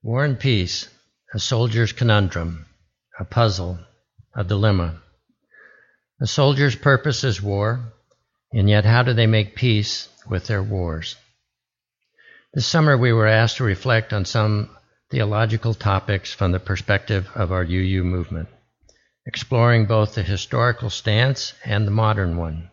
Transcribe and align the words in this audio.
War 0.00 0.24
and 0.24 0.38
Peace, 0.38 0.88
a 1.34 1.40
soldier's 1.40 1.92
conundrum, 1.92 2.66
a 3.18 3.24
puzzle, 3.24 3.80
a 4.32 4.44
dilemma. 4.44 5.02
A 6.20 6.26
soldier's 6.26 6.76
purpose 6.76 7.24
is 7.24 7.42
war, 7.42 7.92
and 8.52 8.70
yet 8.70 8.84
how 8.84 9.02
do 9.02 9.12
they 9.12 9.26
make 9.26 9.56
peace 9.56 10.08
with 10.28 10.46
their 10.46 10.62
wars? 10.62 11.16
This 12.54 12.64
summer 12.64 12.96
we 12.96 13.12
were 13.12 13.26
asked 13.26 13.56
to 13.56 13.64
reflect 13.64 14.12
on 14.12 14.24
some 14.24 14.70
theological 15.10 15.74
topics 15.74 16.32
from 16.32 16.52
the 16.52 16.60
perspective 16.60 17.28
of 17.34 17.50
our 17.50 17.64
UU 17.64 18.04
movement, 18.04 18.48
exploring 19.26 19.86
both 19.86 20.14
the 20.14 20.22
historical 20.22 20.90
stance 20.90 21.54
and 21.64 21.84
the 21.84 21.90
modern 21.90 22.36
one. 22.36 22.70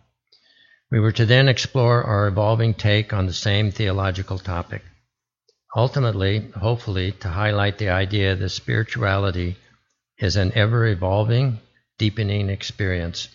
We 0.92 1.00
were 1.00 1.14
to 1.14 1.26
then 1.26 1.50
explore 1.50 2.04
our 2.04 2.28
evolving 2.28 2.76
take 2.76 3.14
on 3.14 3.26
the 3.26 3.34
same 3.34 3.72
theological 3.72 4.38
topic. 4.38 4.84
Ultimately, 5.76 6.52
hopefully, 6.56 7.12
to 7.12 7.28
highlight 7.28 7.78
the 7.78 7.90
idea 7.90 8.36
that 8.36 8.50
spirituality 8.50 9.58
is 10.18 10.38
an 10.38 10.54
ever 10.56 10.88
evolving, 10.88 11.60
deepening 11.98 12.50
experience 12.50 13.28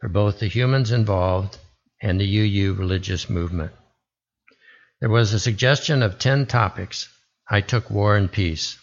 for 0.00 0.08
both 0.08 0.38
the 0.38 0.46
humans 0.46 0.92
involved 0.92 1.58
and 2.00 2.20
the 2.20 2.38
UU 2.38 2.74
religious 2.74 3.28
movement. 3.28 3.72
There 5.00 5.08
was 5.08 5.32
a 5.32 5.40
suggestion 5.40 6.02
of 6.02 6.20
10 6.20 6.46
topics. 6.46 7.08
I 7.50 7.62
took 7.62 7.90
war 7.90 8.16
and 8.16 8.30
peace. 8.30 8.78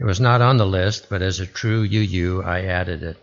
It 0.00 0.04
was 0.04 0.18
not 0.18 0.40
on 0.40 0.56
the 0.56 0.66
list, 0.66 1.10
but 1.10 1.20
as 1.20 1.38
a 1.38 1.46
true 1.46 1.82
UU, 1.82 2.42
I 2.42 2.62
added 2.62 3.02
it. 3.02 3.18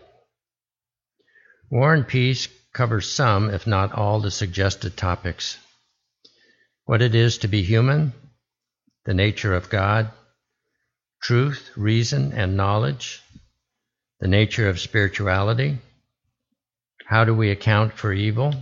War 1.68 1.94
and 1.94 2.06
peace 2.06 2.46
covers 2.72 3.10
some, 3.10 3.50
if 3.50 3.66
not 3.66 3.92
all, 3.92 4.20
the 4.20 4.30
suggested 4.30 4.96
topics. 4.96 5.58
What 6.84 7.02
it 7.02 7.14
is 7.16 7.38
to 7.38 7.48
be 7.48 7.62
human, 7.62 8.12
the 9.04 9.14
nature 9.14 9.54
of 9.54 9.70
God, 9.70 10.10
truth, 11.22 11.70
reason, 11.76 12.32
and 12.32 12.56
knowledge, 12.56 13.22
the 14.20 14.28
nature 14.28 14.68
of 14.68 14.80
spirituality, 14.80 15.78
how 17.06 17.24
do 17.24 17.34
we 17.34 17.50
account 17.50 17.94
for 17.94 18.12
evil, 18.12 18.54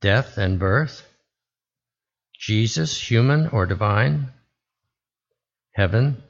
death 0.00 0.38
and 0.38 0.58
birth, 0.58 1.06
Jesus, 2.38 2.98
human 2.98 3.48
or 3.48 3.66
divine, 3.66 4.32
heaven, 5.74 6.22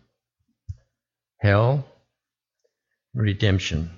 hell, 1.41 1.87
redemption. 3.15 3.91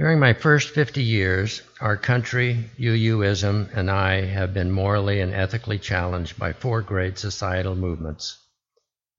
During 0.00 0.18
my 0.18 0.32
first 0.32 0.70
50 0.70 1.02
years, 1.02 1.60
our 1.78 1.98
country, 1.98 2.70
UUism, 2.78 3.68
and 3.76 3.90
I 3.90 4.22
have 4.22 4.54
been 4.54 4.70
morally 4.70 5.20
and 5.20 5.34
ethically 5.34 5.78
challenged 5.78 6.38
by 6.38 6.54
four 6.54 6.80
great 6.80 7.18
societal 7.18 7.74
movements 7.74 8.38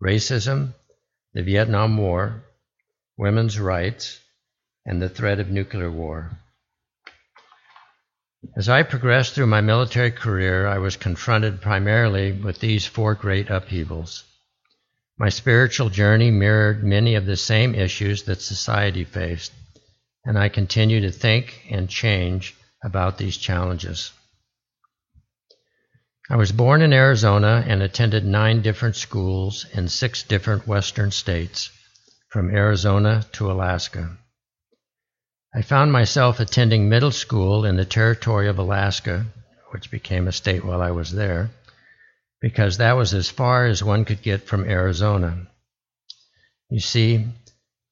racism, 0.03 0.73
the 1.35 1.43
Vietnam 1.43 1.97
War, 1.97 2.45
women's 3.15 3.59
rights, 3.59 4.19
and 4.83 4.99
the 4.99 5.07
threat 5.07 5.39
of 5.39 5.51
nuclear 5.51 5.91
war. 5.91 6.31
As 8.57 8.67
I 8.67 8.81
progressed 8.81 9.35
through 9.35 9.53
my 9.53 9.61
military 9.61 10.09
career, 10.09 10.65
I 10.65 10.79
was 10.79 10.97
confronted 10.97 11.61
primarily 11.61 12.31
with 12.31 12.59
these 12.59 12.87
four 12.87 13.13
great 13.13 13.51
upheavals. 13.51 14.23
My 15.19 15.29
spiritual 15.29 15.89
journey 15.91 16.31
mirrored 16.31 16.83
many 16.83 17.13
of 17.13 17.27
the 17.27 17.37
same 17.37 17.75
issues 17.75 18.23
that 18.23 18.41
society 18.41 19.03
faced 19.03 19.53
and 20.25 20.37
I 20.37 20.49
continue 20.49 21.01
to 21.01 21.11
think 21.11 21.65
and 21.69 21.89
change 21.89 22.55
about 22.83 23.17
these 23.17 23.37
challenges. 23.37 24.11
I 26.29 26.37
was 26.37 26.51
born 26.51 26.81
in 26.81 26.93
Arizona 26.93 27.63
and 27.67 27.81
attended 27.81 28.25
nine 28.25 28.61
different 28.61 28.95
schools 28.95 29.65
in 29.73 29.87
six 29.89 30.23
different 30.23 30.67
western 30.67 31.11
states, 31.11 31.69
from 32.29 32.49
Arizona 32.49 33.25
to 33.33 33.51
Alaska. 33.51 34.17
I 35.53 35.61
found 35.61 35.91
myself 35.91 36.39
attending 36.39 36.87
middle 36.87 37.11
school 37.11 37.65
in 37.65 37.75
the 37.75 37.83
territory 37.83 38.47
of 38.47 38.57
Alaska, 38.57 39.25
which 39.71 39.91
became 39.91 40.27
a 40.27 40.31
state 40.31 40.63
while 40.63 40.81
I 40.81 40.91
was 40.91 41.11
there, 41.11 41.49
because 42.39 42.77
that 42.77 42.93
was 42.93 43.13
as 43.13 43.29
far 43.29 43.65
as 43.65 43.83
one 43.83 44.05
could 44.05 44.21
get 44.21 44.47
from 44.47 44.63
Arizona. 44.63 45.47
You 46.69 46.79
see, 46.79 47.27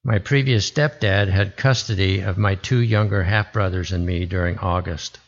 my 0.04 0.18
previous 0.18 0.70
stepdad 0.70 1.28
had 1.28 1.58
custody 1.58 2.22
of 2.22 2.38
my 2.38 2.56
two 2.56 2.80
younger 2.80 3.24
half 3.24 3.52
brothers 3.52 3.92
and 3.92 4.06
me 4.06 4.26
during 4.26 4.58
August. 4.60 5.20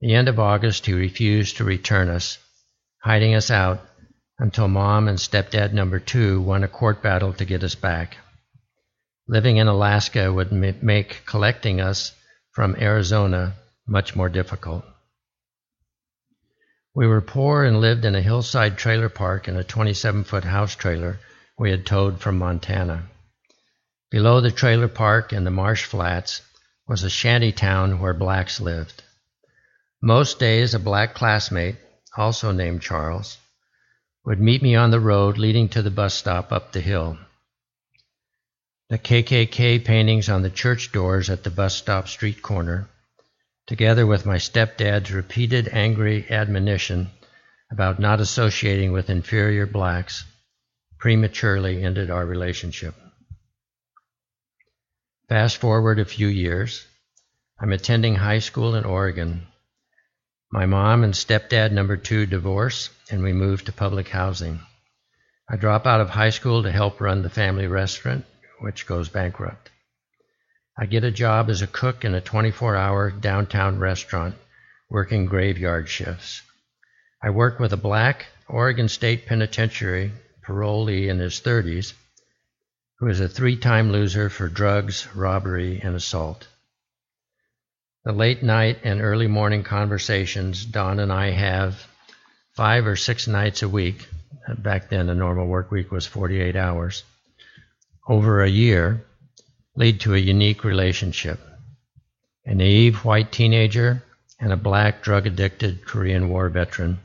The 0.00 0.14
end 0.14 0.28
of 0.28 0.40
August, 0.40 0.86
he 0.86 0.92
refused 0.92 1.56
to 1.56 1.64
return 1.64 2.08
us, 2.08 2.38
hiding 3.02 3.34
us 3.34 3.50
out 3.50 3.80
until 4.38 4.68
mom 4.68 5.08
and 5.08 5.18
stepdad 5.18 5.72
number 5.72 5.98
two 6.00 6.40
won 6.40 6.64
a 6.64 6.68
court 6.68 7.02
battle 7.02 7.32
to 7.34 7.44
get 7.44 7.62
us 7.62 7.74
back. 7.74 8.16
Living 9.28 9.56
in 9.56 9.68
Alaska 9.68 10.32
would 10.32 10.52
make 10.52 11.22
collecting 11.24 11.80
us 11.80 12.12
from 12.52 12.76
Arizona 12.76 13.54
much 13.86 14.16
more 14.16 14.28
difficult. 14.28 14.84
We 16.94 17.06
were 17.06 17.20
poor 17.20 17.64
and 17.64 17.80
lived 17.80 18.04
in 18.04 18.14
a 18.14 18.22
hillside 18.22 18.78
trailer 18.78 19.08
park 19.08 19.48
in 19.48 19.56
a 19.56 19.64
27 19.64 20.24
foot 20.24 20.44
house 20.44 20.74
trailer 20.74 21.18
we 21.58 21.70
had 21.70 21.86
towed 21.86 22.20
from 22.20 22.38
Montana. 22.38 23.08
Below 24.10 24.40
the 24.40 24.52
trailer 24.52 24.88
park 24.88 25.32
and 25.32 25.44
the 25.44 25.50
marsh 25.50 25.84
flats 25.84 26.42
was 26.86 27.02
a 27.02 27.10
shanty 27.10 27.50
town 27.50 27.98
where 27.98 28.14
blacks 28.14 28.60
lived. 28.60 29.02
Most 30.00 30.38
days, 30.38 30.74
a 30.74 30.78
black 30.78 31.14
classmate, 31.14 31.76
also 32.16 32.52
named 32.52 32.82
Charles, 32.82 33.38
would 34.24 34.38
meet 34.38 34.62
me 34.62 34.76
on 34.76 34.90
the 34.92 35.00
road 35.00 35.38
leading 35.38 35.68
to 35.70 35.82
the 35.82 35.90
bus 35.90 36.14
stop 36.14 36.52
up 36.52 36.70
the 36.70 36.80
hill. 36.80 37.18
The 38.88 38.98
KKK 38.98 39.84
paintings 39.84 40.28
on 40.28 40.42
the 40.42 40.50
church 40.50 40.92
doors 40.92 41.28
at 41.28 41.42
the 41.42 41.50
bus 41.50 41.74
stop 41.74 42.06
street 42.06 42.42
corner, 42.42 42.88
together 43.66 44.06
with 44.06 44.24
my 44.24 44.36
stepdad's 44.36 45.10
repeated 45.10 45.68
angry 45.72 46.30
admonition 46.30 47.10
about 47.72 47.98
not 47.98 48.20
associating 48.20 48.92
with 48.92 49.10
inferior 49.10 49.66
blacks, 49.66 50.24
prematurely 50.98 51.82
ended 51.82 52.10
our 52.10 52.24
relationship. 52.24 52.94
Fast 55.28 55.56
forward 55.56 55.98
a 55.98 56.04
few 56.04 56.28
years. 56.28 56.86
I'm 57.58 57.72
attending 57.72 58.14
high 58.14 58.38
school 58.38 58.76
in 58.76 58.84
Oregon. 58.84 59.48
My 60.52 60.66
mom 60.66 61.02
and 61.02 61.14
stepdad 61.14 61.72
number 61.72 61.96
two 61.96 62.26
divorce, 62.26 62.90
and 63.10 63.24
we 63.24 63.32
move 63.32 63.64
to 63.64 63.72
public 63.72 64.06
housing. 64.08 64.60
I 65.50 65.56
drop 65.56 65.84
out 65.84 66.00
of 66.00 66.10
high 66.10 66.30
school 66.30 66.62
to 66.62 66.70
help 66.70 67.00
run 67.00 67.22
the 67.22 67.28
family 67.28 67.66
restaurant, 67.66 68.24
which 68.60 68.86
goes 68.86 69.08
bankrupt. 69.08 69.68
I 70.78 70.86
get 70.86 71.02
a 71.02 71.10
job 71.10 71.50
as 71.50 71.60
a 71.60 71.66
cook 71.66 72.04
in 72.04 72.14
a 72.14 72.20
24 72.20 72.76
hour 72.76 73.10
downtown 73.10 73.80
restaurant, 73.80 74.36
working 74.88 75.26
graveyard 75.26 75.88
shifts. 75.88 76.40
I 77.20 77.30
work 77.30 77.58
with 77.58 77.72
a 77.72 77.76
black 77.76 78.26
Oregon 78.48 78.88
State 78.88 79.26
Penitentiary 79.26 80.12
parolee 80.46 81.08
in 81.08 81.18
his 81.18 81.40
30s 81.40 81.94
who 82.98 83.08
is 83.08 83.20
a 83.20 83.28
three 83.28 83.56
time 83.56 83.92
loser 83.92 84.30
for 84.30 84.48
drugs, 84.48 85.06
robbery, 85.14 85.80
and 85.82 85.94
assault. 85.94 86.48
The 88.04 88.12
late 88.12 88.42
night 88.42 88.78
and 88.84 89.00
early 89.02 89.26
morning 89.26 89.64
conversations 89.64 90.64
Don 90.64 91.00
and 91.00 91.12
I 91.12 91.30
have 91.30 91.86
five 92.54 92.86
or 92.86 92.96
six 92.96 93.26
nights 93.26 93.62
a 93.62 93.68
week, 93.68 94.06
back 94.58 94.88
then 94.88 95.10
a 95.10 95.14
normal 95.14 95.46
work 95.46 95.70
week 95.70 95.90
was 95.90 96.06
48 96.06 96.56
hours, 96.56 97.02
over 98.08 98.42
a 98.42 98.48
year, 98.48 99.04
lead 99.74 100.00
to 100.00 100.14
a 100.14 100.18
unique 100.18 100.64
relationship. 100.64 101.40
A 102.46 102.54
naive 102.54 103.04
white 103.04 103.30
teenager 103.32 104.02
and 104.38 104.52
a 104.52 104.56
black 104.56 105.02
drug 105.02 105.26
addicted 105.26 105.84
Korean 105.84 106.28
War 106.28 106.48
veteran 106.48 106.98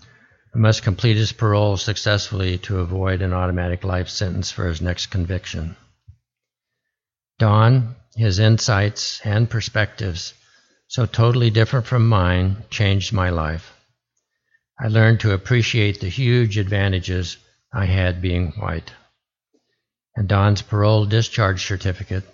must 0.60 0.84
complete 0.84 1.16
his 1.16 1.32
parole 1.32 1.78
successfully 1.78 2.58
to 2.58 2.80
avoid 2.80 3.22
an 3.22 3.34
automatic 3.34 3.84
life 3.84 4.10
sentence 4.10 4.52
for 4.52 4.68
his 4.68 4.82
next 4.82 5.08
conviction. 5.08 5.76
Don, 7.40 7.96
his 8.16 8.38
insights 8.38 9.22
and 9.24 9.50
perspectives, 9.50 10.34
so 10.88 11.06
totally 11.06 11.50
different 11.50 11.86
from 11.86 12.08
mine, 12.08 12.64
changed 12.70 13.14
my 13.14 13.30
life. 13.30 13.74
I 14.78 14.90
learned 14.90 15.22
to 15.22 15.32
appreciate 15.32 16.02
the 16.02 16.10
huge 16.10 16.58
advantages 16.58 17.38
I 17.74 17.86
had 17.86 18.22
being 18.22 18.52
white. 18.52 18.92
And 20.18 20.28
Don's 20.28 20.62
parole 20.62 21.06
discharge 21.06 21.66
certificate, 21.66 22.26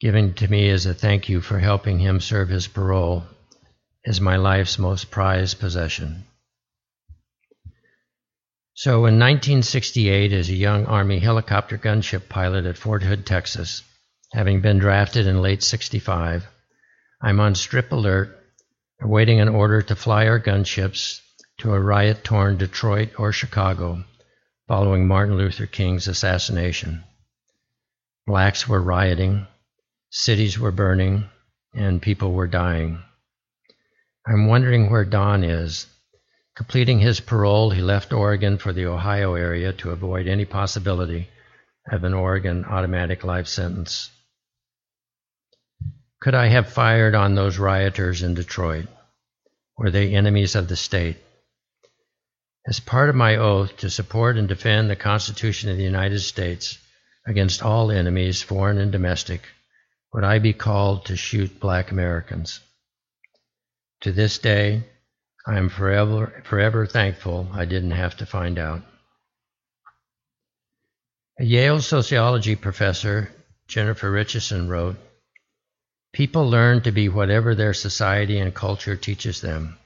given 0.00 0.34
to 0.34 0.48
me 0.48 0.68
as 0.68 0.84
a 0.84 0.92
thank 0.92 1.30
you 1.30 1.40
for 1.40 1.58
helping 1.58 1.98
him 1.98 2.20
serve 2.20 2.50
his 2.50 2.68
parole, 2.68 3.24
is 4.04 4.20
my 4.20 4.36
life's 4.36 4.78
most 4.78 5.10
prized 5.10 5.58
possession. 5.58 6.27
So 8.78 9.06
in 9.06 9.18
1968, 9.18 10.32
as 10.32 10.48
a 10.48 10.54
young 10.54 10.86
Army 10.86 11.18
helicopter 11.18 11.76
gunship 11.76 12.28
pilot 12.28 12.64
at 12.64 12.78
Fort 12.78 13.02
Hood, 13.02 13.26
Texas, 13.26 13.82
having 14.32 14.60
been 14.60 14.78
drafted 14.78 15.26
in 15.26 15.42
late 15.42 15.64
65. 15.64 16.46
I'm 17.20 17.40
on 17.40 17.56
strip 17.56 17.90
alert, 17.90 18.38
awaiting 19.02 19.40
an 19.40 19.48
order 19.48 19.82
to 19.82 19.96
fly 19.96 20.28
our 20.28 20.38
gunships 20.38 21.20
to 21.58 21.74
a 21.74 21.80
riot 21.80 22.22
torn 22.22 22.56
Detroit 22.56 23.18
or 23.18 23.32
Chicago 23.32 24.04
following 24.68 25.08
Martin 25.08 25.36
Luther 25.36 25.66
King's 25.66 26.06
assassination. 26.06 27.02
Blacks 28.28 28.68
were 28.68 28.80
rioting, 28.80 29.48
cities 30.10 30.56
were 30.56 30.70
burning, 30.70 31.24
and 31.74 32.00
people 32.00 32.32
were 32.32 32.46
dying. 32.46 33.02
I'm 34.24 34.46
wondering 34.46 34.88
where 34.88 35.04
Don 35.04 35.42
is. 35.42 35.88
Completing 36.58 36.98
his 36.98 37.20
parole, 37.20 37.70
he 37.70 37.80
left 37.80 38.12
Oregon 38.12 38.58
for 38.58 38.72
the 38.72 38.86
Ohio 38.86 39.34
area 39.34 39.72
to 39.74 39.92
avoid 39.92 40.26
any 40.26 40.44
possibility 40.44 41.28
of 41.88 42.02
an 42.02 42.12
Oregon 42.12 42.64
automatic 42.64 43.22
life 43.22 43.46
sentence. 43.46 44.10
Could 46.20 46.34
I 46.34 46.48
have 46.48 46.72
fired 46.72 47.14
on 47.14 47.36
those 47.36 47.60
rioters 47.60 48.24
in 48.24 48.34
Detroit? 48.34 48.88
Were 49.76 49.92
they 49.92 50.12
enemies 50.12 50.56
of 50.56 50.66
the 50.66 50.74
state? 50.74 51.18
As 52.66 52.80
part 52.80 53.08
of 53.08 53.14
my 53.14 53.36
oath 53.36 53.76
to 53.76 53.88
support 53.88 54.36
and 54.36 54.48
defend 54.48 54.90
the 54.90 54.96
Constitution 54.96 55.70
of 55.70 55.76
the 55.76 55.84
United 55.84 56.18
States 56.18 56.76
against 57.24 57.62
all 57.62 57.92
enemies, 57.92 58.42
foreign 58.42 58.78
and 58.78 58.90
domestic, 58.90 59.42
would 60.12 60.24
I 60.24 60.40
be 60.40 60.54
called 60.54 61.04
to 61.04 61.14
shoot 61.14 61.60
black 61.60 61.92
Americans? 61.92 62.58
To 64.00 64.10
this 64.10 64.38
day, 64.38 64.82
I 65.48 65.56
am 65.56 65.70
forever, 65.70 66.42
forever 66.44 66.84
thankful 66.84 67.48
I 67.54 67.64
didn't 67.64 67.92
have 67.92 68.18
to 68.18 68.26
find 68.26 68.58
out. 68.58 68.82
A 71.40 71.44
Yale 71.44 71.80
sociology 71.80 72.54
professor, 72.54 73.32
Jennifer 73.66 74.10
Richardson, 74.10 74.68
wrote 74.68 74.96
People 76.12 76.50
learn 76.50 76.82
to 76.82 76.92
be 76.92 77.08
whatever 77.08 77.54
their 77.54 77.72
society 77.72 78.38
and 78.38 78.54
culture 78.54 78.94
teaches 78.94 79.40
them. 79.40 79.78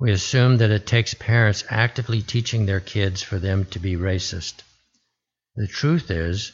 We 0.00 0.10
assume 0.10 0.56
that 0.56 0.72
it 0.72 0.84
takes 0.84 1.14
parents 1.14 1.62
actively 1.70 2.20
teaching 2.20 2.66
their 2.66 2.80
kids 2.80 3.22
for 3.22 3.38
them 3.38 3.66
to 3.66 3.78
be 3.78 3.94
racist. 3.94 4.62
The 5.54 5.68
truth 5.68 6.10
is 6.10 6.50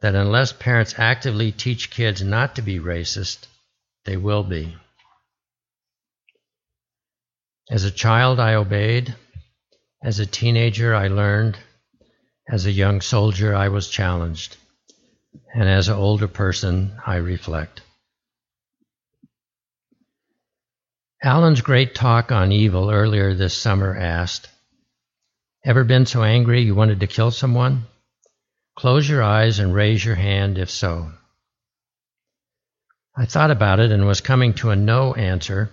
that 0.00 0.14
unless 0.14 0.54
parents 0.54 0.94
actively 0.96 1.52
teach 1.52 1.90
kids 1.90 2.22
not 2.22 2.56
to 2.56 2.62
be 2.62 2.78
racist, 2.78 3.48
they 4.06 4.16
will 4.16 4.44
be. 4.44 4.78
As 7.70 7.84
a 7.84 7.90
child, 7.92 8.40
I 8.40 8.54
obeyed. 8.54 9.14
As 10.02 10.18
a 10.18 10.26
teenager, 10.26 10.92
I 10.92 11.06
learned. 11.06 11.56
As 12.48 12.66
a 12.66 12.72
young 12.72 13.00
soldier, 13.00 13.54
I 13.54 13.68
was 13.68 13.88
challenged. 13.88 14.56
And 15.54 15.68
as 15.68 15.88
an 15.88 15.94
older 15.94 16.26
person, 16.26 17.00
I 17.06 17.16
reflect. 17.16 17.82
Alan's 21.22 21.60
great 21.60 21.94
talk 21.94 22.32
on 22.32 22.50
evil 22.50 22.90
earlier 22.90 23.34
this 23.34 23.56
summer 23.56 23.96
asked, 23.96 24.48
Ever 25.64 25.84
been 25.84 26.06
so 26.06 26.24
angry 26.24 26.62
you 26.62 26.74
wanted 26.74 26.98
to 27.00 27.06
kill 27.06 27.30
someone? 27.30 27.84
Close 28.76 29.08
your 29.08 29.22
eyes 29.22 29.60
and 29.60 29.72
raise 29.72 30.04
your 30.04 30.16
hand 30.16 30.58
if 30.58 30.70
so. 30.70 31.12
I 33.16 33.26
thought 33.26 33.52
about 33.52 33.78
it 33.78 33.92
and 33.92 34.06
was 34.06 34.20
coming 34.20 34.54
to 34.54 34.70
a 34.70 34.76
no 34.76 35.14
answer, 35.14 35.70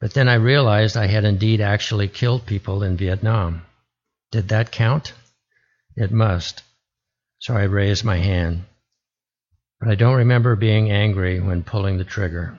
but 0.00 0.12
then 0.14 0.28
I 0.28 0.34
realized 0.34 0.96
I 0.96 1.06
had 1.06 1.24
indeed 1.24 1.60
actually 1.60 2.08
killed 2.08 2.46
people 2.46 2.82
in 2.82 2.96
Vietnam. 2.96 3.62
Did 4.30 4.48
that 4.48 4.70
count? 4.70 5.12
It 5.96 6.12
must. 6.12 6.62
So 7.38 7.54
I 7.54 7.62
raised 7.62 8.04
my 8.04 8.16
hand. 8.16 8.64
But 9.80 9.90
I 9.90 9.94
don't 9.94 10.16
remember 10.16 10.56
being 10.56 10.90
angry 10.90 11.40
when 11.40 11.62
pulling 11.62 11.98
the 11.98 12.04
trigger. 12.04 12.58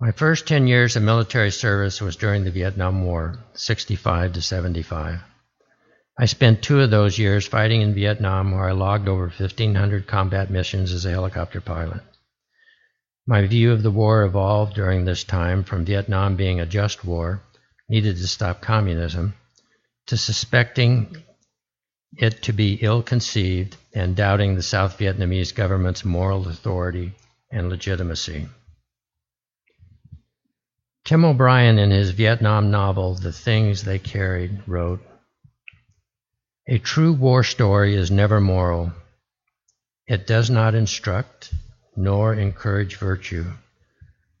My 0.00 0.12
first 0.12 0.46
10 0.48 0.66
years 0.66 0.96
of 0.96 1.02
military 1.02 1.50
service 1.50 2.00
was 2.00 2.16
during 2.16 2.44
the 2.44 2.50
Vietnam 2.50 3.04
War, 3.04 3.38
65 3.54 4.34
to 4.34 4.42
75. 4.42 5.20
I 6.18 6.26
spent 6.26 6.62
two 6.62 6.80
of 6.80 6.90
those 6.90 7.18
years 7.18 7.46
fighting 7.46 7.80
in 7.80 7.94
Vietnam, 7.94 8.52
where 8.52 8.68
I 8.68 8.72
logged 8.72 9.08
over 9.08 9.24
1,500 9.28 10.06
combat 10.06 10.50
missions 10.50 10.92
as 10.92 11.04
a 11.04 11.10
helicopter 11.10 11.60
pilot. 11.60 12.02
My 13.26 13.46
view 13.46 13.72
of 13.72 13.82
the 13.82 13.90
war 13.90 14.22
evolved 14.24 14.74
during 14.74 15.04
this 15.04 15.24
time 15.24 15.64
from 15.64 15.86
Vietnam 15.86 16.36
being 16.36 16.60
a 16.60 16.66
just 16.66 17.04
war, 17.04 17.42
needed 17.88 18.16
to 18.16 18.26
stop 18.26 18.60
communism, 18.60 19.34
to 20.06 20.16
suspecting 20.18 21.16
it 22.16 22.42
to 22.42 22.52
be 22.52 22.74
ill 22.74 23.02
conceived 23.02 23.76
and 23.94 24.14
doubting 24.14 24.54
the 24.54 24.62
South 24.62 24.98
Vietnamese 24.98 25.54
government's 25.54 26.04
moral 26.04 26.48
authority 26.48 27.12
and 27.50 27.70
legitimacy. 27.70 28.46
Tim 31.04 31.24
O'Brien, 31.24 31.78
in 31.78 31.90
his 31.90 32.10
Vietnam 32.10 32.70
novel, 32.70 33.14
The 33.14 33.32
Things 33.32 33.84
They 33.84 33.98
Carried, 33.98 34.62
wrote 34.66 35.00
A 36.66 36.78
true 36.78 37.12
war 37.12 37.42
story 37.42 37.94
is 37.94 38.10
never 38.10 38.40
moral. 38.40 38.92
It 40.06 40.26
does 40.26 40.50
not 40.50 40.74
instruct, 40.74 41.52
nor 41.96 42.34
encourage 42.34 42.96
virtue, 42.96 43.44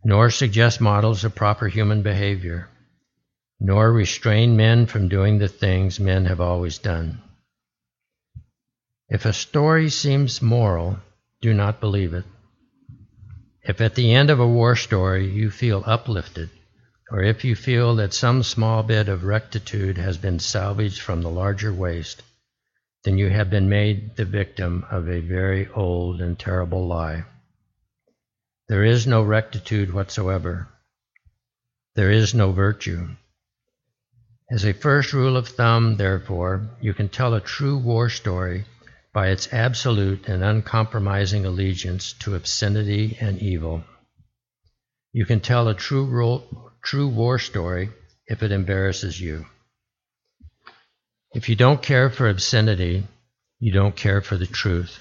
nor 0.04 0.30
suggest 0.30 0.80
models 0.80 1.24
of 1.24 1.34
proper 1.34 1.68
human 1.68 2.02
behavior, 2.02 2.68
nor 3.60 3.92
restrain 3.92 4.56
men 4.56 4.86
from 4.86 5.08
doing 5.08 5.38
the 5.38 5.48
things 5.48 6.00
men 6.00 6.26
have 6.26 6.40
always 6.40 6.78
done. 6.78 7.20
If 9.08 9.24
a 9.24 9.32
story 9.32 9.90
seems 9.90 10.42
moral, 10.42 10.98
do 11.40 11.54
not 11.54 11.80
believe 11.80 12.14
it. 12.14 12.24
If 13.62 13.80
at 13.80 13.94
the 13.94 14.12
end 14.12 14.30
of 14.30 14.40
a 14.40 14.46
war 14.46 14.76
story 14.76 15.30
you 15.30 15.50
feel 15.50 15.82
uplifted, 15.86 16.50
or 17.10 17.22
if 17.22 17.44
you 17.44 17.54
feel 17.54 17.96
that 17.96 18.12
some 18.12 18.42
small 18.42 18.82
bit 18.82 19.08
of 19.08 19.24
rectitude 19.24 19.98
has 19.98 20.18
been 20.18 20.38
salvaged 20.38 21.00
from 21.00 21.22
the 21.22 21.30
larger 21.30 21.72
waste, 21.72 22.22
then 23.04 23.18
you 23.18 23.28
have 23.30 23.50
been 23.50 23.68
made 23.68 24.16
the 24.16 24.24
victim 24.24 24.84
of 24.90 25.08
a 25.08 25.20
very 25.20 25.68
old 25.68 26.20
and 26.20 26.38
terrible 26.38 26.86
lie. 26.86 27.24
There 28.66 28.84
is 28.84 29.06
no 29.06 29.22
rectitude 29.22 29.92
whatsoever. 29.92 30.68
There 31.96 32.10
is 32.10 32.34
no 32.34 32.50
virtue. 32.52 33.08
As 34.50 34.64
a 34.64 34.72
first 34.72 35.12
rule 35.12 35.36
of 35.36 35.48
thumb, 35.48 35.96
therefore, 35.96 36.70
you 36.80 36.94
can 36.94 37.10
tell 37.10 37.34
a 37.34 37.40
true 37.42 37.76
war 37.76 38.08
story 38.08 38.64
by 39.12 39.28
its 39.28 39.52
absolute 39.52 40.28
and 40.28 40.42
uncompromising 40.42 41.44
allegiance 41.44 42.14
to 42.20 42.34
obscenity 42.34 43.18
and 43.20 43.38
evil. 43.38 43.84
You 45.12 45.26
can 45.26 45.40
tell 45.40 45.68
a 45.68 45.74
true, 45.74 46.42
true 46.82 47.08
war 47.08 47.38
story 47.38 47.90
if 48.26 48.42
it 48.42 48.50
embarrasses 48.50 49.20
you. 49.20 49.46
If 51.34 51.50
you 51.50 51.56
don't 51.56 51.82
care 51.82 52.08
for 52.08 52.28
obscenity, 52.28 53.06
you 53.60 53.72
don't 53.72 53.94
care 53.94 54.22
for 54.22 54.38
the 54.38 54.46
truth. 54.46 55.00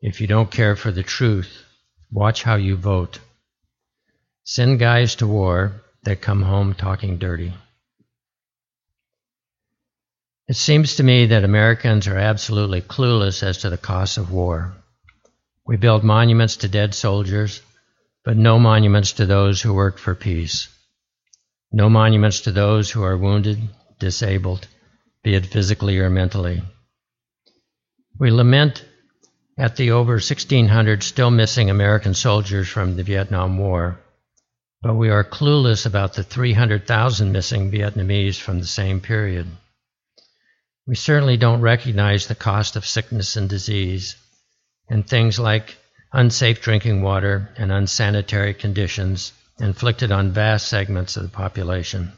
If 0.00 0.20
you 0.20 0.26
don't 0.26 0.50
care 0.50 0.76
for 0.76 0.90
the 0.90 1.02
truth, 1.02 1.64
watch 2.10 2.42
how 2.42 2.56
you 2.56 2.76
vote. 2.76 3.18
Send 4.44 4.78
guys 4.78 5.16
to 5.16 5.26
war 5.26 5.82
that 6.04 6.20
come 6.20 6.42
home 6.42 6.74
talking 6.74 7.18
dirty. 7.18 7.52
It 10.48 10.56
seems 10.56 10.96
to 10.96 11.02
me 11.02 11.26
that 11.26 11.44
Americans 11.44 12.06
are 12.06 12.16
absolutely 12.16 12.80
clueless 12.80 13.42
as 13.42 13.58
to 13.58 13.70
the 13.70 13.76
costs 13.76 14.16
of 14.16 14.32
war. 14.32 14.72
We 15.66 15.76
build 15.76 16.02
monuments 16.02 16.56
to 16.58 16.68
dead 16.68 16.94
soldiers, 16.94 17.60
but 18.24 18.38
no 18.38 18.58
monuments 18.58 19.12
to 19.12 19.26
those 19.26 19.60
who 19.60 19.74
worked 19.74 19.98
for 19.98 20.14
peace. 20.14 20.68
No 21.70 21.90
monuments 21.90 22.40
to 22.42 22.52
those 22.52 22.90
who 22.90 23.02
are 23.02 23.18
wounded, 23.18 23.58
disabled, 23.98 24.66
be 25.22 25.34
it 25.34 25.44
physically 25.44 25.98
or 25.98 26.08
mentally. 26.08 26.62
We 28.18 28.30
lament 28.30 28.84
at 29.58 29.74
the 29.74 29.90
over 29.90 30.12
1,600 30.12 31.02
still 31.02 31.30
missing 31.30 31.68
American 31.68 32.14
soldiers 32.14 32.68
from 32.68 32.94
the 32.94 33.02
Vietnam 33.02 33.58
War, 33.58 33.98
but 34.80 34.94
we 34.94 35.10
are 35.10 35.24
clueless 35.24 35.84
about 35.84 36.14
the 36.14 36.22
300,000 36.22 37.32
missing 37.32 37.70
Vietnamese 37.70 38.36
from 38.40 38.60
the 38.60 38.66
same 38.66 39.00
period. 39.00 39.48
We 40.86 40.94
certainly 40.94 41.36
don't 41.36 41.60
recognize 41.60 42.28
the 42.28 42.36
cost 42.36 42.76
of 42.76 42.86
sickness 42.86 43.36
and 43.36 43.48
disease, 43.48 44.14
and 44.88 45.06
things 45.06 45.40
like 45.40 45.76
unsafe 46.12 46.62
drinking 46.62 47.02
water 47.02 47.50
and 47.56 47.72
unsanitary 47.72 48.54
conditions 48.54 49.32
inflicted 49.60 50.12
on 50.12 50.30
vast 50.30 50.68
segments 50.68 51.16
of 51.16 51.24
the 51.24 51.28
population. 51.28 52.12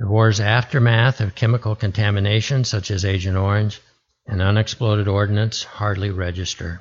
The 0.00 0.08
war's 0.08 0.40
aftermath 0.40 1.20
of 1.20 1.36
chemical 1.36 1.76
contamination, 1.76 2.64
such 2.64 2.90
as 2.90 3.04
Agent 3.04 3.36
Orange, 3.36 3.80
and 4.26 4.40
unexploded 4.40 5.08
ordnance 5.08 5.64
hardly 5.64 6.10
register. 6.10 6.80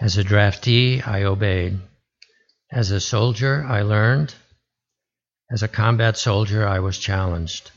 As 0.00 0.18
a 0.18 0.24
draftee, 0.24 1.06
I 1.06 1.24
obeyed. 1.24 1.78
As 2.70 2.90
a 2.90 3.00
soldier, 3.00 3.64
I 3.64 3.82
learned. 3.82 4.34
As 5.50 5.62
a 5.62 5.68
combat 5.68 6.18
soldier, 6.18 6.66
I 6.66 6.80
was 6.80 6.98
challenged. 6.98 7.70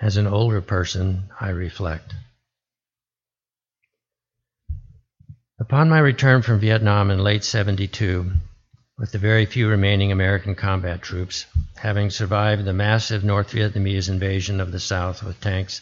As 0.00 0.16
an 0.16 0.26
older 0.26 0.60
person, 0.60 1.30
I 1.40 1.50
reflect. 1.50 2.14
Upon 5.60 5.88
my 5.88 5.98
return 5.98 6.42
from 6.42 6.60
Vietnam 6.60 7.10
in 7.10 7.18
late 7.18 7.44
72, 7.44 8.32
with 8.98 9.12
the 9.12 9.18
very 9.18 9.46
few 9.46 9.68
remaining 9.68 10.10
American 10.12 10.54
combat 10.54 11.02
troops, 11.02 11.46
having 11.76 12.10
survived 12.10 12.64
the 12.64 12.72
massive 12.72 13.24
North 13.24 13.52
Vietnamese 13.52 14.08
invasion 14.08 14.60
of 14.60 14.72
the 14.72 14.80
South 14.80 15.22
with 15.22 15.40
tanks 15.40 15.80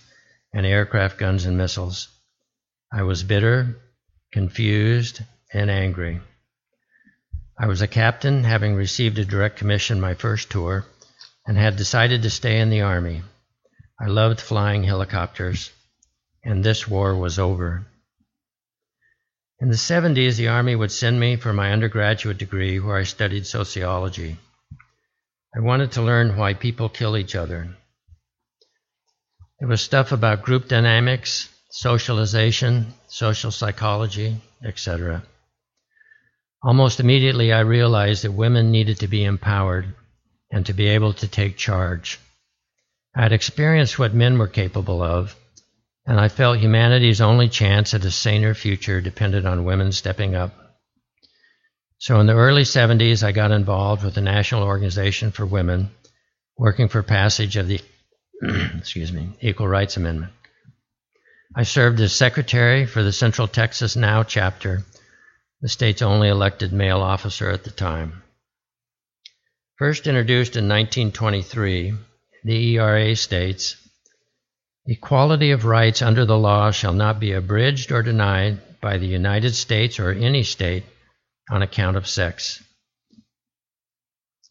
and 0.53 0.67
aircraft 0.67 1.19
guns 1.19 1.45
and 1.45 1.57
missiles. 1.57 2.09
I 2.93 3.03
was 3.03 3.23
bitter, 3.23 3.77
confused, 4.33 5.23
and 5.53 5.71
angry. 5.71 6.21
I 7.59 7.67
was 7.67 7.83
a 7.83 7.87
captain, 7.87 8.45
having 8.45 8.75
received 8.75 9.19
a 9.19 9.25
direct 9.25 9.59
commission 9.59 10.01
my 10.01 10.15
first 10.15 10.51
tour, 10.51 10.85
and 11.47 11.57
had 11.57 11.77
decided 11.77 12.23
to 12.23 12.31
stay 12.31 12.61
in 12.61 12.71
the 12.71 12.83
Army. 12.83 13.23
I 14.01 14.07
loved 14.07 14.41
flying 14.41 14.83
helicopters, 14.83 15.71
and 16.45 16.65
this 16.65 16.89
war 16.89 17.15
was 17.15 17.39
over. 17.39 17.87
In 19.61 19.69
the 19.69 19.77
70s, 19.77 20.37
the 20.37 20.49
Army 20.49 20.75
would 20.75 20.91
send 20.91 21.21
me 21.21 21.37
for 21.37 21.53
my 21.53 21.73
undergraduate 21.73 22.39
degree 22.39 22.81
where 22.81 22.97
I 22.97 23.05
studied 23.05 23.47
sociology. 23.47 24.39
I 25.54 25.61
wanted 25.61 25.92
to 25.92 26.02
learn 26.02 26.37
why 26.37 26.54
people 26.54 26.88
kill 26.88 27.16
each 27.16 27.35
other. 27.35 27.76
It 29.61 29.66
was 29.66 29.82
stuff 29.82 30.11
about 30.11 30.42
group 30.42 30.66
dynamics, 30.66 31.49
socialization, 31.71 32.94
social 33.09 33.50
psychology, 33.50 34.40
etc. 34.64 35.23
Almost 36.62 37.00
immediately, 37.00 37.52
I 37.52 37.61
realized 37.61 38.25
that 38.25 38.32
women 38.32 38.71
needed 38.71 39.00
to 39.00 39.09
be 39.09 39.25
empowered 39.25 39.94
and 40.50 40.64
to 40.66 40.73
be 40.73 40.88
able 40.88 41.12
to 41.14 41.28
take 41.28 41.56
charge. 41.56 42.18
I 43.14 43.23
had 43.23 43.32
experienced 43.32 43.99
what 43.99 44.14
men 44.14 44.38
were 44.38 44.49
capable 44.49 45.02
of, 45.02 45.37
and 46.06 46.18
I 46.18 46.28
felt 46.28 46.59
humanity's 46.59 47.21
only 47.21 47.49
chance 47.49 47.94
at 47.94 48.04
a 48.04 48.11
saner 48.11 48.54
future 48.54 49.00
depended 49.00 49.44
on 49.44 49.64
women 49.64 49.92
stepping 49.92 50.35
up. 50.35 50.54
So 52.02 52.18
in 52.18 52.26
the 52.26 52.35
early 52.35 52.62
70s, 52.64 53.23
I 53.23 53.30
got 53.30 53.52
involved 53.52 54.02
with 54.02 54.16
the 54.16 54.21
National 54.21 54.64
Organization 54.64 55.30
for 55.30 55.47
Women, 55.47 55.88
working 56.59 56.88
for 56.88 57.00
passage 57.04 57.56
of 57.56 57.68
the 57.68 57.80
excuse 58.76 59.12
me, 59.12 59.28
Equal 59.40 59.68
Rights 59.68 59.97
Amendment. 59.97 60.32
I 61.54 61.62
served 61.62 62.00
as 62.00 62.12
secretary 62.12 62.87
for 62.87 63.04
the 63.04 63.12
Central 63.12 63.47
Texas 63.47 63.94
Now 63.94 64.25
chapter, 64.25 64.82
the 65.61 65.68
state's 65.68 66.02
only 66.02 66.28
elected 66.28 66.73
male 66.73 67.00
officer 67.00 67.49
at 67.50 67.62
the 67.62 67.71
time. 67.71 68.25
First 69.78 70.09
introduced 70.09 70.56
in 70.56 70.68
1923, 70.68 71.94
the 72.42 72.78
ERA 72.78 73.14
states 73.14 73.76
Equality 74.87 75.52
of 75.52 75.64
rights 75.64 76.02
under 76.02 76.25
the 76.25 76.37
law 76.37 76.73
shall 76.73 76.94
not 76.94 77.21
be 77.21 77.30
abridged 77.30 77.92
or 77.92 78.02
denied 78.02 78.59
by 78.80 78.99
the 78.99 79.06
United 79.06 79.54
States 79.54 80.00
or 80.00 80.11
any 80.11 80.42
state 80.42 80.82
on 81.51 81.63
account 81.63 81.97
of 81.97 82.07
sex. 82.07 82.63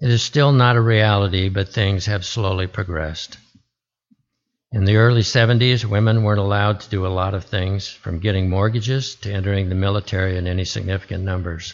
It 0.02 0.10
is 0.10 0.24
still 0.24 0.52
not 0.52 0.76
a 0.76 0.82
reality, 0.82 1.50
but 1.50 1.70
things 1.70 2.08
have 2.08 2.26
slowly 2.26 2.68
progressed. 2.68 3.38
In 4.72 4.86
the 4.86 4.96
early 4.96 5.22
70s, 5.22 5.86
women 5.86 6.24
weren't 6.24 6.40
allowed 6.40 6.80
to 6.80 6.90
do 6.90 7.06
a 7.06 7.10
lot 7.10 7.34
of 7.34 7.44
things, 7.44 7.90
from 7.90 8.20
getting 8.20 8.50
mortgages 8.50 9.16
to 9.16 9.32
entering 9.32 9.70
the 9.70 9.76
military 9.76 10.38
in 10.38 10.48
any 10.48 10.66
significant 10.66 11.24
numbers. 11.24 11.74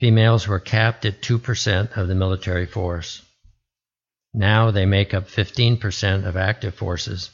Females 0.00 0.48
were 0.48 0.60
capped 0.60 1.04
at 1.04 1.20
2% 1.20 1.96
of 1.96 2.08
the 2.08 2.14
military 2.14 2.66
force. 2.66 3.22
Now 4.32 4.70
they 4.70 4.86
make 4.86 5.12
up 5.14 5.28
15% 5.28 6.26
of 6.26 6.36
active 6.36 6.74
forces 6.74 7.30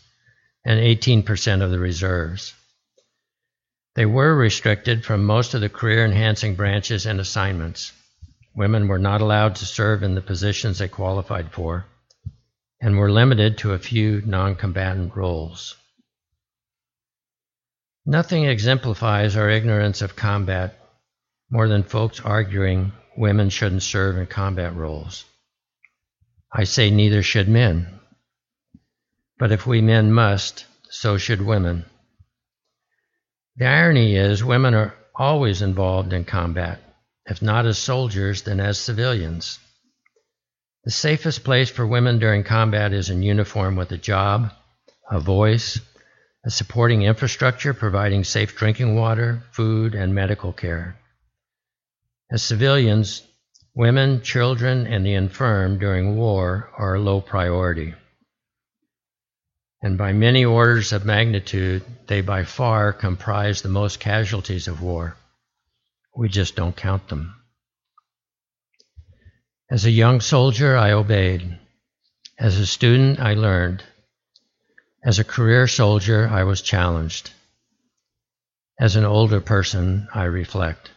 and 0.65 0.81
18% 0.81 1.63
of 1.63 1.71
the 1.71 1.79
reserves. 1.79 2.55
They 3.95 4.07
were 4.07 4.35
restricted 4.35 5.05
from 5.05 5.25
most 5.25 5.55
of 5.55 5.61
the 5.61 5.69
career 5.69 6.05
enhancing 6.05 6.57
branches 6.57 7.07
and 7.07 7.21
assignments. 7.21 7.93
Women 8.55 8.89
were 8.89 8.99
not 8.99 9.21
allowed 9.21 9.57
to 9.57 9.67
serve 9.67 10.03
in 10.03 10.15
the 10.15 10.21
positions 10.21 10.79
they 10.79 10.89
qualified 10.89 11.53
for 11.53 11.87
and 12.81 12.99
were 12.99 13.11
limited 13.11 13.59
to 13.59 13.73
a 13.73 13.79
few 13.79 14.21
non 14.27 14.57
combatant 14.57 15.17
roles. 15.17 15.77
Nothing 18.05 18.45
exemplifies 18.45 19.37
our 19.37 19.49
ignorance 19.49 20.03
of 20.03 20.17
combat 20.17 20.79
more 21.51 21.69
than 21.69 21.85
folks 21.85 22.21
arguing 22.21 22.93
women 23.17 23.49
shouldn't 23.49 23.83
serve 23.83 24.19
in 24.19 24.27
combat 24.27 24.75
roles. 24.75 25.25
I 26.53 26.65
say 26.65 26.91
neither 26.91 27.23
should 27.23 27.49
men. 27.49 28.01
But 29.39 29.53
if 29.53 29.67
we 29.67 29.81
men 29.81 30.13
must, 30.13 30.67
so 30.91 31.17
should 31.17 31.41
women. 31.41 31.85
The 33.57 33.67
irony 33.67 34.17
is, 34.17 34.43
women 34.43 34.75
are 34.75 34.95
always 35.15 35.63
involved 35.63 36.13
in 36.13 36.25
combat, 36.25 36.81
if 37.27 37.41
not 37.41 37.67
as 37.67 37.79
soldiers, 37.79 38.43
then 38.43 38.61
as 38.61 38.79
civilians. 38.79 39.59
The 40.85 40.91
safest 40.91 41.45
place 41.45 41.71
for 41.71 41.87
women 41.87 42.19
during 42.19 42.45
combat 42.45 42.93
is 42.93 43.11
in 43.11 43.23
uniform 43.23 43.77
with 43.77 43.93
a 43.93 43.99
job, 43.99 44.53
a 45.11 45.21
voice, 45.21 45.81
a 46.45 46.51
supporting 46.51 47.03
infrastructure 47.03 47.73
providing 47.73 48.25
safe 48.25 48.57
drinking 48.57 48.97
water, 48.97 49.43
food, 49.53 49.95
and 49.95 50.15
medical 50.15 50.53
care. 50.53 50.97
As 52.31 52.43
civilians, 52.43 53.23
Women, 53.77 54.23
children, 54.23 54.87
and 54.87 55.05
the 55.05 55.15
infirm 55.15 55.81
during 55.81 56.17
war 56.17 56.71
are 56.79 56.95
a 56.95 57.01
low 57.01 57.21
priority. 57.21 57.95
And 59.85 59.99
by 59.99 60.15
many 60.15 60.47
orders 60.47 60.95
of 60.95 61.05
magnitude, 61.05 61.85
they 62.07 62.23
by 62.23 62.45
far 62.45 62.91
comprise 62.91 63.61
the 63.61 63.69
most 63.69 64.01
casualties 64.01 64.67
of 64.67 64.81
war. 64.81 65.15
We 66.17 66.31
just 66.31 66.57
don't 66.57 66.75
count 66.75 67.09
them. 67.09 67.35
As 69.71 69.85
a 69.85 69.91
young 69.91 70.23
soldier, 70.23 70.75
I 70.75 70.93
obeyed. 70.93 71.59
As 72.39 72.59
a 72.59 72.65
student, 72.65 73.21
I 73.21 73.35
learned. 73.35 73.85
As 75.05 75.19
a 75.19 75.25
career 75.25 75.69
soldier, 75.69 76.29
I 76.29 76.45
was 76.45 76.63
challenged. 76.63 77.31
As 78.81 78.97
an 78.97 79.05
older 79.05 79.43
person, 79.43 80.09
I 80.15 80.25
reflect. 80.25 80.93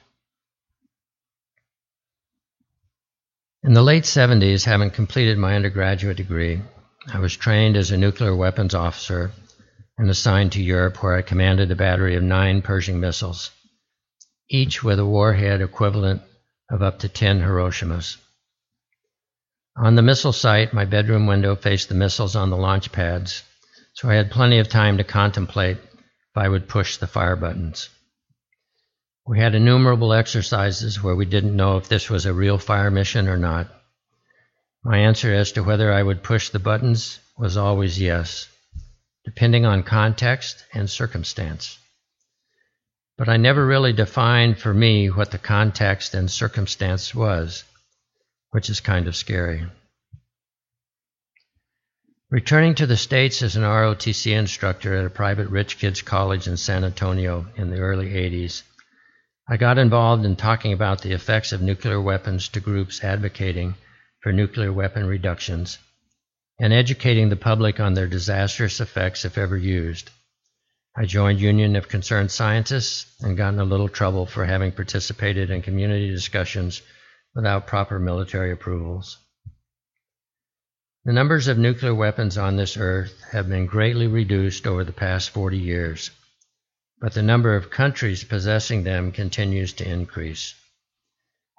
In 3.63 3.73
the 3.73 3.83
late 3.83 4.05
70s, 4.05 4.63
having 4.63 4.91
completed 4.91 5.37
my 5.37 5.57
undergraduate 5.57 6.15
degree, 6.15 6.61
I 7.13 7.19
was 7.19 7.37
trained 7.37 7.77
as 7.77 7.91
a 7.91 7.97
nuclear 7.97 8.35
weapons 8.35 8.75
officer 8.75 9.31
and 9.97 10.09
assigned 10.09 10.51
to 10.53 10.61
Europe, 10.61 11.01
where 11.01 11.15
I 11.15 11.21
commanded 11.21 11.71
a 11.71 11.75
battery 11.75 12.15
of 12.15 12.23
nine 12.23 12.61
Pershing 12.61 12.99
missiles, 12.99 13.49
each 14.49 14.83
with 14.83 14.99
a 14.99 15.05
warhead 15.05 15.61
equivalent 15.61 16.21
of 16.69 16.83
up 16.83 16.99
to 16.99 17.09
10 17.09 17.39
Hiroshimas. 17.39 18.17
On 19.77 19.95
the 19.95 20.01
missile 20.01 20.33
site, 20.33 20.73
my 20.73 20.83
bedroom 20.83 21.27
window 21.27 21.55
faced 21.55 21.87
the 21.87 21.95
missiles 21.95 22.35
on 22.35 22.49
the 22.49 22.57
launch 22.57 22.91
pads, 22.91 23.43
so 23.93 24.09
I 24.09 24.15
had 24.15 24.29
plenty 24.29 24.59
of 24.59 24.67
time 24.67 24.97
to 24.97 25.03
contemplate 25.03 25.77
if 25.77 26.35
I 26.35 26.49
would 26.49 26.67
push 26.67 26.97
the 26.97 27.07
fire 27.07 27.37
buttons. 27.37 27.89
We 29.25 29.39
had 29.39 29.55
innumerable 29.55 30.13
exercises 30.13 31.01
where 31.01 31.15
we 31.15 31.25
didn't 31.25 31.55
know 31.55 31.77
if 31.77 31.87
this 31.87 32.09
was 32.09 32.25
a 32.25 32.33
real 32.33 32.57
fire 32.57 32.91
mission 32.91 33.29
or 33.29 33.37
not. 33.37 33.67
My 34.87 34.99
answer 34.99 35.33
as 35.33 35.51
to 35.51 35.63
whether 35.63 35.91
I 35.91 36.01
would 36.01 36.23
push 36.23 36.47
the 36.47 36.59
buttons 36.59 37.19
was 37.37 37.57
always 37.57 37.99
yes, 37.99 38.47
depending 39.25 39.65
on 39.65 39.83
context 39.83 40.63
and 40.73 40.89
circumstance. 40.89 41.77
But 43.17 43.27
I 43.27 43.35
never 43.35 43.65
really 43.65 43.91
defined 43.91 44.59
for 44.59 44.73
me 44.73 45.09
what 45.09 45.31
the 45.31 45.39
context 45.39 46.13
and 46.13 46.31
circumstance 46.31 47.13
was, 47.13 47.65
which 48.51 48.69
is 48.69 48.79
kind 48.79 49.09
of 49.09 49.17
scary. 49.17 49.65
Returning 52.29 52.75
to 52.75 52.87
the 52.87 52.95
States 52.95 53.41
as 53.41 53.57
an 53.57 53.63
ROTC 53.63 54.31
instructor 54.31 54.95
at 54.95 55.05
a 55.05 55.09
private 55.09 55.49
rich 55.49 55.79
kids 55.79 56.01
college 56.01 56.47
in 56.47 56.55
San 56.55 56.85
Antonio 56.85 57.45
in 57.57 57.71
the 57.71 57.79
early 57.79 58.11
80s, 58.11 58.63
I 59.49 59.57
got 59.57 59.79
involved 59.79 60.23
in 60.23 60.37
talking 60.37 60.71
about 60.71 61.01
the 61.01 61.11
effects 61.11 61.51
of 61.51 61.61
nuclear 61.61 61.99
weapons 61.99 62.47
to 62.49 62.61
groups 62.61 63.03
advocating 63.03 63.75
for 64.21 64.31
nuclear 64.31 64.71
weapon 64.71 65.05
reductions 65.05 65.77
and 66.59 66.73
educating 66.73 67.29
the 67.29 67.35
public 67.35 67.79
on 67.79 67.93
their 67.93 68.07
disastrous 68.07 68.79
effects 68.79 69.25
if 69.25 69.37
ever 69.37 69.57
used. 69.57 70.09
I 70.95 71.05
joined 71.05 71.39
Union 71.39 71.75
of 71.75 71.87
Concerned 71.87 72.31
Scientists 72.31 73.05
and 73.21 73.37
got 73.37 73.53
in 73.53 73.59
a 73.59 73.65
little 73.65 73.89
trouble 73.89 74.25
for 74.25 74.45
having 74.45 74.71
participated 74.71 75.51
in 75.51 75.61
community 75.61 76.09
discussions 76.09 76.81
without 77.35 77.67
proper 77.67 77.99
military 77.99 78.51
approvals. 78.51 79.17
The 81.05 81.13
numbers 81.13 81.47
of 81.47 81.57
nuclear 81.57 81.93
weapons 81.93 82.37
on 82.37 82.55
this 82.55 82.75
earth 82.77 83.21
have 83.31 83.47
been 83.47 83.67
greatly 83.67 84.07
reduced 84.07 84.65
over 84.65 84.83
the 84.83 84.91
past 84.91 85.29
40 85.29 85.57
years 85.57 86.11
but 86.99 87.13
the 87.13 87.21
number 87.21 87.55
of 87.55 87.69
countries 87.69 88.23
possessing 88.23 88.83
them 88.83 89.11
continues 89.11 89.73
to 89.73 89.87
increase. 89.87 90.55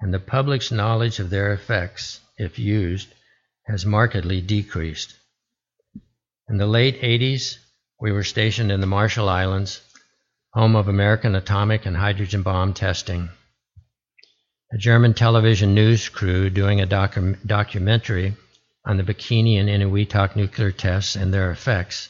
And 0.01 0.13
the 0.13 0.19
public's 0.19 0.71
knowledge 0.71 1.19
of 1.19 1.29
their 1.29 1.53
effects, 1.53 2.19
if 2.39 2.57
used, 2.57 3.07
has 3.67 3.85
markedly 3.85 4.41
decreased. 4.41 5.13
In 6.49 6.57
the 6.57 6.65
late 6.65 7.01
80s, 7.01 7.57
we 8.01 8.11
were 8.11 8.23
stationed 8.23 8.71
in 8.71 8.79
the 8.79 8.87
Marshall 8.87 9.29
Islands, 9.29 9.81
home 10.53 10.75
of 10.75 10.87
American 10.87 11.35
atomic 11.35 11.85
and 11.85 11.95
hydrogen 11.95 12.41
bomb 12.41 12.73
testing. 12.73 13.29
a 14.71 14.77
German 14.77 15.13
television 15.13 15.73
news 15.75 16.09
crew 16.09 16.49
doing 16.49 16.79
a 16.81 16.87
docu- 16.87 17.37
documentary 17.45 18.35
on 18.85 18.97
the 18.97 19.03
Bikini 19.03 19.59
and 19.59 19.69
Enewetak 19.69 20.35
nuclear 20.35 20.71
tests 20.71 21.15
and 21.15 21.33
their 21.33 21.51
effects, 21.51 22.09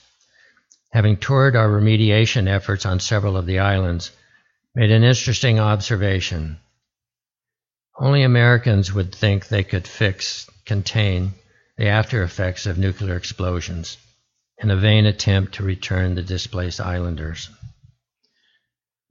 having 0.92 1.18
toured 1.18 1.56
our 1.56 1.70
remediation 1.70 2.48
efforts 2.48 2.86
on 2.86 3.00
several 3.00 3.36
of 3.36 3.46
the 3.46 3.60
islands, 3.60 4.12
made 4.76 4.92
an 4.92 5.04
interesting 5.04 5.60
observation. 5.60 6.60
Only 8.00 8.24
Americans 8.24 8.94
would 8.94 9.14
think 9.14 9.48
they 9.48 9.64
could 9.64 9.86
fix, 9.86 10.50
contain 10.66 11.34
the 11.78 11.88
after 11.88 12.24
effects 12.24 12.66
of 12.66 12.78
nuclear 12.78 13.18
explosions 13.18 13.98
in 14.58 14.72
a 14.72 14.78
vain 14.78 15.06
attempt 15.06 15.56
to 15.56 15.64
return 15.64 16.16
the 16.16 16.24
displaced 16.24 16.80
islanders. 16.80 17.50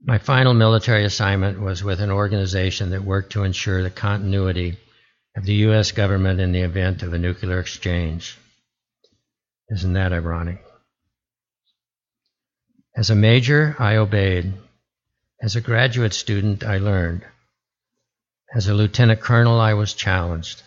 My 0.01 0.17
final 0.17 0.55
military 0.55 1.05
assignment 1.05 1.59
was 1.59 1.83
with 1.83 2.01
an 2.01 2.09
organization 2.09 2.91
that 2.91 3.03
worked 3.03 3.33
to 3.33 3.43
ensure 3.43 3.83
the 3.83 3.91
continuity 3.91 4.77
of 5.35 5.45
the 5.45 5.55
U.S. 5.65 5.91
government 5.91 6.39
in 6.39 6.51
the 6.51 6.61
event 6.61 7.03
of 7.03 7.13
a 7.13 7.19
nuclear 7.19 7.59
exchange. 7.59 8.37
Isn't 9.69 9.93
that 9.93 10.13
ironic? 10.13 10.63
As 12.95 13.11
a 13.11 13.15
major, 13.15 13.75
I 13.77 13.97
obeyed. 13.97 14.53
As 15.41 15.55
a 15.55 15.61
graduate 15.61 16.13
student, 16.13 16.63
I 16.63 16.79
learned. 16.79 17.23
As 18.51 18.67
a 18.67 18.73
lieutenant 18.73 19.21
colonel, 19.21 19.59
I 19.59 19.75
was 19.75 19.93
challenged. 19.93 20.63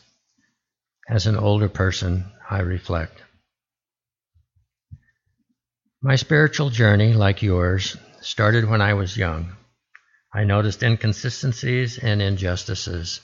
As 1.08 1.26
an 1.26 1.36
older 1.36 1.68
person, 1.68 2.30
I 2.48 2.60
reflect. 2.60 3.20
My 6.00 6.14
spiritual 6.14 6.70
journey, 6.70 7.12
like 7.12 7.42
yours, 7.42 7.96
started 8.20 8.68
when 8.68 8.80
I 8.80 8.94
was 8.94 9.16
young. 9.16 9.56
I 10.32 10.44
noticed 10.44 10.84
inconsistencies 10.84 11.98
and 11.98 12.22
injustices. 12.22 13.20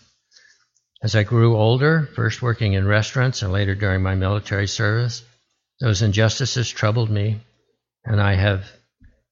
As 1.04 1.14
I 1.14 1.22
grew 1.22 1.56
older, 1.56 2.08
first 2.16 2.42
working 2.42 2.72
in 2.72 2.84
restaurants 2.84 3.42
and 3.42 3.52
later 3.52 3.76
during 3.76 4.02
my 4.02 4.16
military 4.16 4.66
service, 4.66 5.22
those 5.80 6.02
injustices 6.02 6.68
troubled 6.68 7.10
me, 7.10 7.40
and 8.04 8.20
I 8.20 8.34
have 8.34 8.68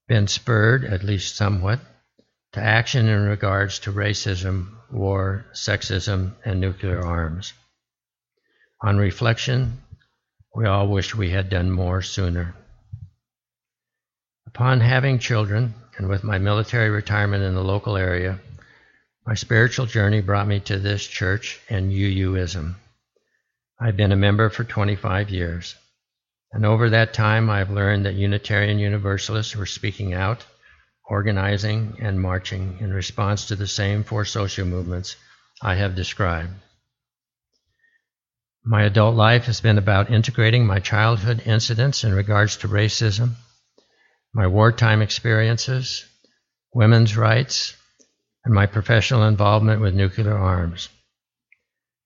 been 0.06 0.28
spurred, 0.28 0.84
at 0.84 1.02
least 1.02 1.34
somewhat, 1.34 1.80
to 2.52 2.60
action 2.60 3.08
in 3.08 3.26
regards 3.26 3.80
to 3.80 3.92
racism, 3.92 4.75
war, 4.92 5.46
sexism, 5.52 6.32
and 6.44 6.60
nuclear 6.60 7.04
arms. 7.04 7.52
On 8.82 8.96
reflection, 8.96 9.82
we 10.54 10.66
all 10.66 10.88
wish 10.88 11.14
we 11.14 11.30
had 11.30 11.50
done 11.50 11.70
more 11.70 12.02
sooner. 12.02 12.54
Upon 14.46 14.80
having 14.80 15.18
children, 15.18 15.74
and 15.96 16.08
with 16.08 16.24
my 16.24 16.38
military 16.38 16.90
retirement 16.90 17.42
in 17.42 17.54
the 17.54 17.64
local 17.64 17.96
area, 17.96 18.40
my 19.26 19.34
spiritual 19.34 19.86
journey 19.86 20.20
brought 20.20 20.46
me 20.46 20.60
to 20.60 20.78
this 20.78 21.06
church 21.06 21.60
and 21.68 21.90
UUism. 21.90 22.76
I've 23.78 23.96
been 23.96 24.12
a 24.12 24.16
member 24.16 24.48
for 24.48 24.64
25 24.64 25.30
years, 25.30 25.74
and 26.52 26.64
over 26.64 26.90
that 26.90 27.12
time 27.12 27.50
I've 27.50 27.70
learned 27.70 28.06
that 28.06 28.14
Unitarian 28.14 28.78
Universalists 28.78 29.56
were 29.56 29.66
speaking 29.66 30.14
out, 30.14 30.46
organizing, 31.08 31.96
and 32.00 32.20
marching 32.20 32.78
in 32.80 32.92
response 32.92 33.46
to 33.46 33.56
the 33.56 33.66
same 33.66 34.02
four 34.02 34.24
social 34.24 34.66
movements 34.66 35.16
I 35.62 35.76
have 35.76 35.94
described. 35.94 36.52
My 38.64 38.82
adult 38.82 39.14
life 39.14 39.44
has 39.44 39.60
been 39.60 39.78
about 39.78 40.10
integrating 40.10 40.66
my 40.66 40.80
childhood 40.80 41.42
incidents 41.46 42.02
in 42.02 42.12
regards 42.12 42.56
to 42.58 42.68
racism, 42.68 43.36
my 44.34 44.48
wartime 44.48 45.02
experiences, 45.02 46.04
women's 46.74 47.16
rights, 47.16 47.76
and 48.44 48.52
my 48.52 48.66
professional 48.66 49.22
involvement 49.22 49.80
with 49.80 49.94
nuclear 49.94 50.36
arms. 50.36 50.88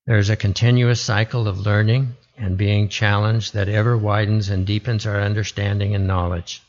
There 0.06 0.18
is 0.18 0.28
a 0.28 0.36
continuous 0.36 1.00
cycle 1.00 1.48
of 1.48 1.60
learning 1.60 2.16
and 2.36 2.58
being 2.58 2.88
challenged 2.88 3.54
that 3.54 3.68
ever 3.68 3.96
widens 3.96 4.48
and 4.50 4.66
deepens 4.66 5.06
our 5.06 5.20
understanding 5.20 5.94
and 5.94 6.06
knowledge. 6.06 6.62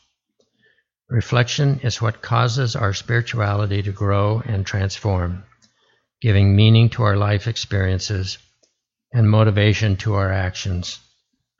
Reflection 1.11 1.81
is 1.81 2.01
what 2.01 2.21
causes 2.21 2.73
our 2.73 2.93
spirituality 2.93 3.81
to 3.81 3.91
grow 3.91 4.39
and 4.45 4.65
transform, 4.65 5.43
giving 6.21 6.55
meaning 6.55 6.89
to 6.91 7.03
our 7.03 7.17
life 7.17 7.47
experiences 7.47 8.37
and 9.11 9.29
motivation 9.29 9.97
to 9.97 10.13
our 10.13 10.31
actions, 10.31 11.01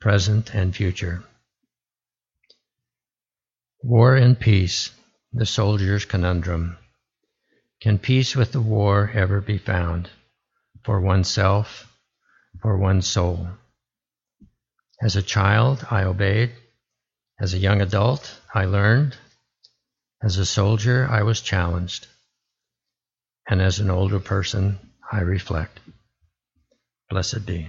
present 0.00 0.54
and 0.54 0.74
future. 0.74 1.22
War 3.82 4.16
and 4.16 4.40
Peace, 4.40 4.90
the 5.34 5.44
Soldier's 5.44 6.06
Conundrum. 6.06 6.78
Can 7.82 7.98
peace 7.98 8.34
with 8.34 8.52
the 8.52 8.60
war 8.62 9.10
ever 9.12 9.42
be 9.42 9.58
found? 9.58 10.08
For 10.82 10.98
oneself, 10.98 11.94
for 12.62 12.78
one's 12.78 13.06
soul. 13.06 13.48
As 15.02 15.14
a 15.14 15.20
child, 15.22 15.86
I 15.90 16.04
obeyed. 16.04 16.52
As 17.38 17.52
a 17.52 17.58
young 17.58 17.82
adult, 17.82 18.40
I 18.54 18.64
learned. 18.64 19.14
As 20.22 20.38
a 20.38 20.46
soldier, 20.46 21.08
I 21.10 21.24
was 21.24 21.40
challenged. 21.40 22.06
And 23.48 23.60
as 23.60 23.80
an 23.80 23.90
older 23.90 24.20
person, 24.20 24.78
I 25.10 25.20
reflect. 25.20 25.80
Blessed 27.10 27.44
be. 27.44 27.68